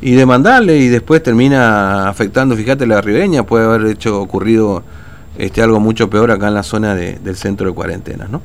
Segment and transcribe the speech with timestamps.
[0.00, 4.82] y demandarle y después termina afectando, fíjate, la ribeña, puede haber hecho ocurrido
[5.36, 8.42] este, algo mucho peor acá en la zona del centro de cuarentena, ¿no?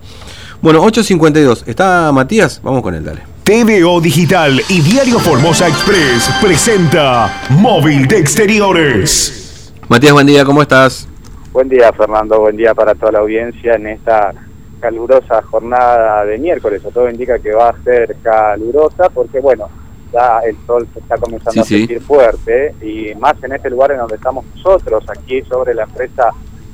[0.62, 2.62] Bueno, 8.52, ¿está Matías?
[2.64, 3.22] Vamos con él, dale.
[3.44, 9.74] TVO Digital y Diario Formosa Express presenta Móvil de Exteriores.
[9.90, 11.08] Matías, buen día, ¿cómo estás?
[11.52, 14.34] Buen día, Fernando, buen día para toda la audiencia en esta
[14.80, 16.82] calurosa jornada de miércoles.
[16.94, 19.70] Todo indica que va a ser calurosa porque, bueno,
[20.14, 23.98] ya el sol se está comenzando a sentir fuerte y más en este lugar en
[23.98, 26.30] donde estamos nosotros, aquí sobre la empresa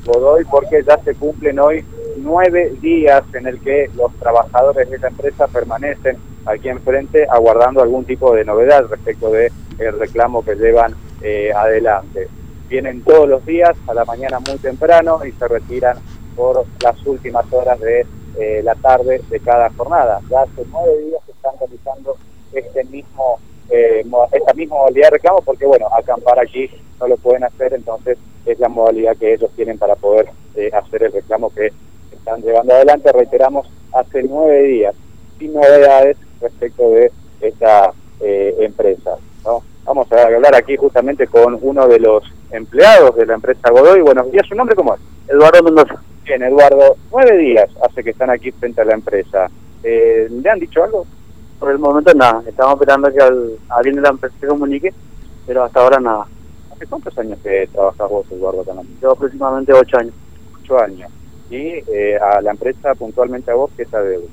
[0.06, 1.86] Godoy, porque ya se cumplen hoy
[2.18, 8.06] nueve días en el que los trabajadores de esta empresa permanecen aquí enfrente aguardando algún
[8.06, 12.28] tipo de novedad respecto de el reclamo que llevan eh, adelante.
[12.68, 15.98] Vienen todos los días a la mañana muy temprano y se retiran
[16.36, 18.06] por las últimas horas de
[18.38, 20.22] eh, la tarde de cada jornada.
[20.30, 22.16] Ya hace nueve días que están realizando
[24.32, 28.60] esta misma modalidad de reclamo porque bueno acampar aquí no lo pueden hacer entonces es
[28.60, 31.72] la modalidad que ellos tienen para poder eh, hacer el reclamo que
[32.12, 33.12] están llevando adelante.
[33.12, 34.96] Reiteramos hace nueve días
[35.38, 39.64] sin novedades respecto de esta eh, empresa ¿no?
[39.86, 44.02] vamos a hablar aquí justamente con uno de los empleados de la empresa Godoy.
[44.02, 46.02] Buenos días su nombre cómo es Eduardo Mendoza.
[46.26, 49.50] Bien Eduardo nueve días hace que están aquí frente a la empresa.
[49.82, 51.06] ¿le han dicho algo?
[51.60, 54.94] Por el momento nada, estamos esperando que al, alguien de la empresa se comunique,
[55.46, 56.26] pero hasta ahora nada.
[56.74, 58.64] ¿Hace cuántos años que trabajas vos, Eduardo,
[59.02, 60.14] Yo aproximadamente ocho años.
[60.64, 61.12] Ocho años.
[61.50, 64.28] ¿Y eh, a la empresa puntualmente a vos qué te deuda?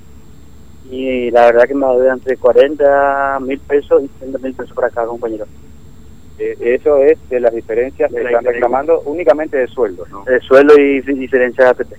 [0.88, 4.90] Y la verdad que me debe entre 40 mil pesos y 30 mil pesos para
[4.90, 5.46] cada compañero.
[6.38, 10.22] Eh, eso es de las diferencias que están reclamando únicamente de sueldo, ¿no?
[10.24, 11.96] De sueldo y diferencia de ATP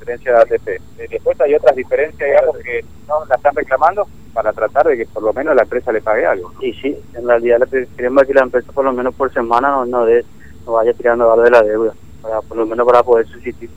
[0.00, 1.10] diferencia de ATP.
[1.10, 5.22] Después hay otras diferencias, digamos, que no la están reclamando para tratar de que por
[5.22, 6.52] lo menos la empresa le pague algo.
[6.60, 7.60] Y sí, en realidad
[7.96, 10.24] queremos que la empresa por lo menos por semana no, no, de,
[10.66, 13.70] no vaya tirando algo de la deuda, para por lo menos para poder subsistir.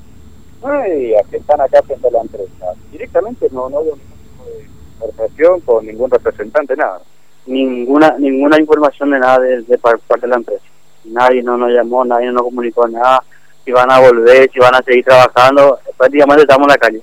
[0.63, 2.73] Días que están acá frente a la empresa.
[2.89, 7.01] Directamente no, no hubo ningún tipo de conversación con ningún representante, nada.
[7.45, 10.63] Ninguna ninguna información de nada de, de parte de la empresa.
[11.03, 13.21] Nadie no nos llamó, nadie nos comunicó nada
[13.63, 17.01] si van a volver, si van a seguir trabajando, prácticamente estamos en la calle.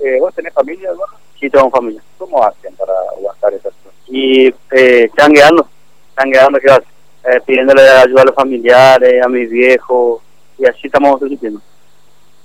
[0.00, 1.16] Eh, ¿Vos tenés familia, Eduardo?
[1.38, 2.02] Sí, tengo familia.
[2.18, 3.98] ¿Cómo hacen para aguantar esas cosas?
[4.08, 5.68] Y eh, están guiando,
[6.10, 6.94] están guiando, ¿qué hacen?
[7.24, 10.22] Eh, pidiéndole ayuda a los familiares, a mis viejos,
[10.58, 11.60] y así estamos subsistiendo.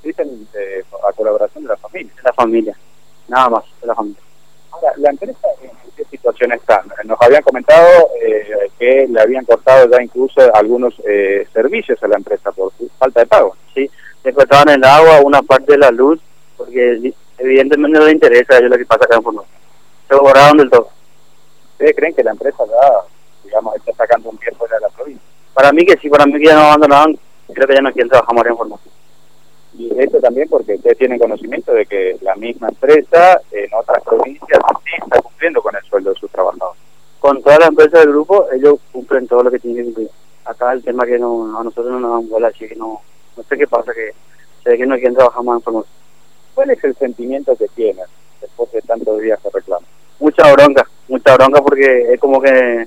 [0.04, 2.14] Dicen eh, a colaboración de la familia.
[2.16, 2.78] De la familia,
[3.28, 4.22] nada más, de la familia.
[4.98, 6.84] La empresa, ¿en qué situación está?
[7.04, 12.18] Nos habían comentado eh, que le habían cortado ya incluso algunos eh, servicios a la
[12.18, 13.56] empresa por falta de pago.
[13.74, 13.90] Sí,
[14.24, 16.20] le cortaban el agua, una parte de la luz,
[16.58, 19.50] porque evidentemente no le interesa a ellos lo que pasa acá en Formosa.
[20.08, 20.90] Se borraron del todo.
[21.74, 22.90] ¿Ustedes creen que la empresa ya,
[23.44, 25.28] digamos, está sacando un pie fuera de la provincia?
[25.54, 27.20] Para mí que sí, para mí que ya no abandonaron,
[27.54, 28.84] creo que ya no quieren trabajar más en Formosa.
[29.80, 34.60] Y esto también porque ustedes tienen conocimiento de que la misma empresa en otras provincias
[34.84, 36.82] sí está cumpliendo con el sueldo de sus trabajadores.
[37.18, 40.10] Con toda la empresa del grupo, ellos cumplen todo lo que tienen que cumplir.
[40.44, 43.00] Acá el tema que no, a nosotros no nos dan bola, así que no,
[43.38, 44.12] no sé qué pasa, que
[44.64, 45.90] se ve que no quieren trabajar más en Formosa.
[46.56, 48.06] ¿Cuál es el sentimiento que tienen
[48.42, 49.88] después de tantos días de reclamo?
[50.20, 52.86] Mucha bronca, mucha bronca porque es como que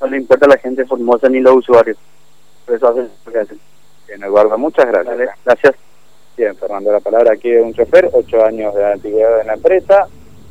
[0.00, 1.98] no le importa a la gente Formosa ni los usuarios.
[2.64, 3.60] Por eso hacen lo que hacen.
[4.08, 5.30] Bien, Eduardo, muchas gracias.
[5.44, 5.85] gracias.
[6.36, 10.06] Bien, Fernando, la palabra aquí de un chofer, ocho años de antigüedad en la empresa,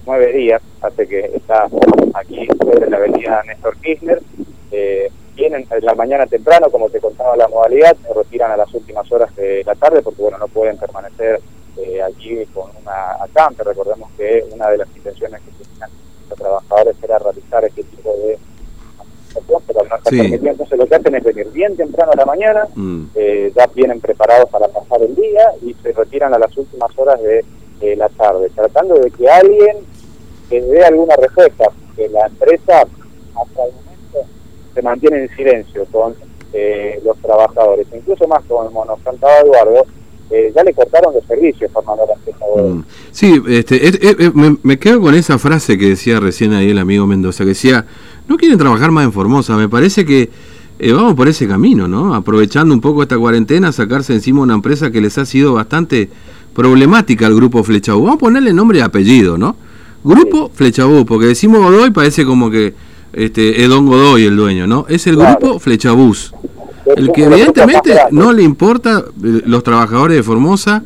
[0.06, 1.68] nueve días hace que está
[2.16, 2.40] aquí
[2.82, 4.20] en la avenida Néstor Kirchner.
[4.72, 8.74] Eh, vienen en la mañana temprano, como te contaba la modalidad, se retiran a las
[8.74, 11.40] últimas horas de la tarde porque bueno no pueden permanecer
[11.78, 13.64] eh, allí con una acampe.
[13.64, 15.90] Recordemos que una de las intenciones que tenían
[16.30, 18.40] los trabajadores era realizar este tipo de
[19.68, 20.50] pero no está permitido.
[20.50, 23.08] Entonces lo que hacen es venir bien temprano a la mañana, Mm.
[23.16, 27.20] eh, ya vienen preparados para pasar el día y se retiran a las últimas horas
[27.82, 29.78] de la tarde, tratando de que alguien
[30.50, 34.30] que dé alguna respuesta, que la empresa hasta el momento
[34.74, 36.16] se mantiene en silencio con
[36.54, 39.86] eh, los trabajadores, incluso más como nos contaba Eduardo,
[40.32, 41.70] eh, ya le cortaron los servicios
[42.14, 42.40] empresa.
[42.58, 42.84] Mm.
[43.12, 46.70] Sí, este, es- es- es- me, me quedo con esa frase que decía recién ahí
[46.72, 47.86] el amigo Mendoza, que decía,
[48.28, 50.30] no quieren trabajar más en Formosa, me parece que
[50.80, 52.14] eh, vamos por ese camino, ¿no?
[52.16, 56.10] Aprovechando un poco esta cuarentena, sacarse encima una empresa que les ha sido bastante
[56.54, 58.04] problemática al grupo Flechabú.
[58.04, 59.56] Vamos a ponerle nombre y apellido, ¿no?
[60.04, 62.74] Grupo Flechabú, porque decimos Godoy parece como que
[63.14, 64.86] este, es Don Godoy el dueño, ¿no?
[64.90, 65.38] Es el Claro.
[65.40, 66.34] grupo Flechabús.
[66.96, 70.84] El que evidentemente no le importa eh, los trabajadores de Formosa,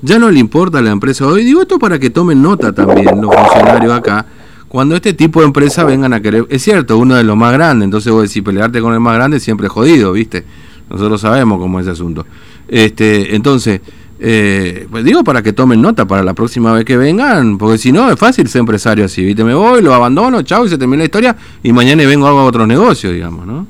[0.00, 1.44] ya no le importa la empresa hoy.
[1.44, 4.26] Digo esto para que tomen nota también los funcionarios acá.
[4.72, 7.84] Cuando este tipo de empresas vengan a querer, es cierto, uno de los más grandes,
[7.84, 10.44] entonces vos decís, pelearte con el más grande siempre es jodido, ¿viste?
[10.88, 12.24] Nosotros sabemos cómo es ese asunto.
[12.66, 13.82] Este, entonces,
[14.18, 17.92] eh, pues digo para que tomen nota para la próxima vez que vengan, porque si
[17.92, 19.44] no es fácil ser empresario así, ¿viste?
[19.44, 22.66] Me voy, lo abandono, chao, y se termina la historia, y mañana vengo hago otro
[22.66, 23.66] negocio, digamos, ¿no?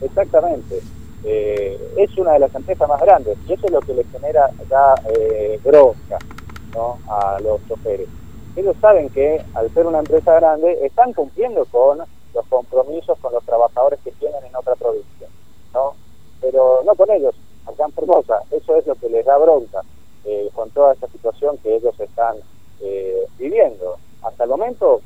[0.00, 0.76] Exactamente.
[1.24, 4.48] Eh, es una de las empresas más grandes y eso es lo que le genera
[4.70, 6.18] ya eh, bronca
[6.72, 6.98] ¿no?
[7.08, 8.06] a los choferes.
[8.56, 11.98] Ellos saben que al ser una empresa grande están cumpliendo con
[12.36, 15.28] los compromisos con los trabajadores que tienen en otra provincia,
[15.72, 15.94] ¿no?
[16.40, 17.34] Pero no con ellos,
[17.66, 18.40] acá en Formosa.
[18.50, 19.82] Eso es lo que les da bronca
[20.24, 22.36] eh, con toda esta situación que ellos están
[22.80, 23.96] eh, viviendo.
[24.22, 25.00] Hasta el momento,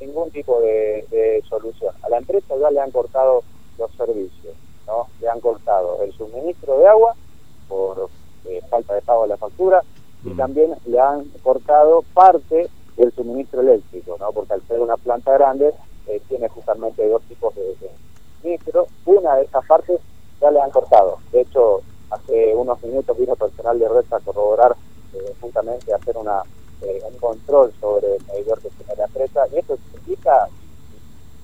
[0.00, 1.94] ningún tipo de, solución.
[2.02, 3.42] A la empresa ya le han cortado
[3.78, 4.54] los servicios,
[4.86, 5.06] ¿no?
[5.20, 7.14] Le han cortado el suministro de agua
[7.68, 8.08] por
[8.46, 9.82] eh, falta de pago de la factura
[10.24, 10.36] y mm.
[10.36, 14.32] también le han cortado parte del suministro eléctrico, ¿no?
[14.32, 15.72] Porque al ser una planta grande
[16.28, 17.90] tiene justamente dos tipos de, de
[18.40, 18.86] suministro.
[19.04, 20.00] Una de esas partes
[20.40, 21.18] ya le han cortado.
[21.32, 24.76] De hecho, Hace unos minutos vino personal de red a corroborar
[25.12, 26.40] eh, justamente hacer una
[26.82, 30.46] eh, un control sobre el medidor que tiene la empresa y eso significa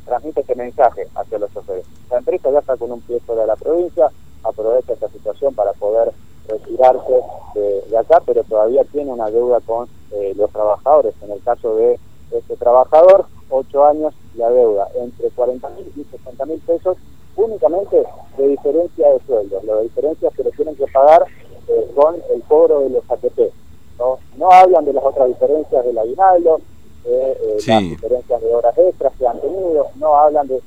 [0.04, 1.84] transmite este mensaje hacia los choferes.
[2.10, 4.08] La empresa ya está con un pie fuera de la provincia,
[4.44, 6.12] aprovecha esta situación para poder
[6.48, 7.20] retirarse
[7.54, 11.14] de, acá, pero todavía tiene una deuda con eh, los trabajadores.
[11.22, 11.98] En el caso de
[12.30, 16.96] este trabajador, ocho años la deuda entre 40 mil y 60 mil pesos
[17.36, 18.02] únicamente
[18.36, 21.24] de diferencia de sueldos, las diferencias que le tienen que pagar
[21.68, 23.52] eh, con el cobro de los ATP.
[23.98, 24.18] ¿no?
[24.36, 26.60] no hablan de las otras diferencias del aguinaldo,
[27.04, 30.60] de eh, las diferencias de horas extras que han tenido, no hablan de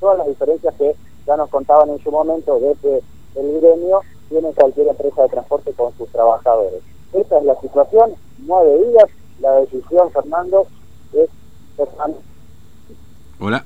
[0.00, 0.94] todas las diferencias que
[1.26, 3.02] ya nos contaban en su momento de que
[3.40, 6.82] el gremio tiene cualquier empresa de transporte con sus trabajadores.
[7.12, 9.10] Esta es la situación, nueve días,
[9.40, 10.66] la decisión, Fernando,
[11.12, 11.28] es...
[13.38, 13.64] Hola.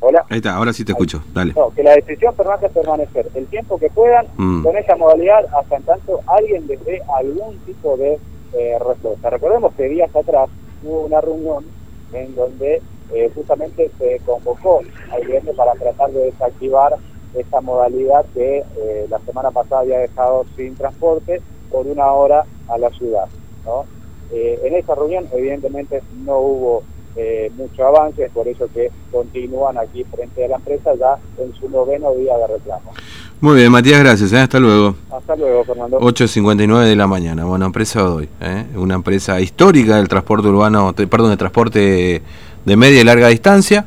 [0.00, 0.24] Hola.
[0.28, 1.52] Ahí está, ahora sí te escucho, dale.
[1.54, 4.62] No, que la decisión permanece permanecer el tiempo que puedan mm.
[4.62, 8.18] con esa modalidad hasta en tanto alguien les dé algún tipo de
[8.52, 9.30] eh, respuesta.
[9.30, 10.48] Recordemos que días atrás
[10.82, 11.64] hubo una reunión
[12.12, 14.80] en donde eh, justamente se convocó
[15.10, 16.96] al gobierno para tratar de desactivar
[17.36, 21.40] esta modalidad que eh, la semana pasada había dejado sin transporte
[21.70, 23.26] por una hora a la ciudad.
[23.64, 23.84] ¿no?
[24.32, 26.82] en esa reunión evidentemente no hubo
[27.18, 31.54] eh, mucho avance, es por eso que continúan aquí frente a la empresa ya en
[31.54, 32.92] su noveno día de reclamo.
[33.40, 34.34] Muy bien, Matías, gracias.
[34.34, 34.38] ¿eh?
[34.38, 34.96] Hasta luego.
[35.10, 35.98] Hasta luego, Fernando.
[35.98, 37.46] 8.59 de la mañana.
[37.46, 38.66] Bueno, empresa hoy, ¿eh?
[38.76, 42.22] una empresa histórica del transporte urbano, perdón, de transporte
[42.66, 43.86] de media y larga distancia.